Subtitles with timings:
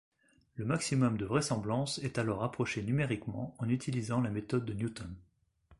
[0.55, 5.15] Le maximum de vraisemblance est alors approché numériquement en utilisant la méthode de Newton.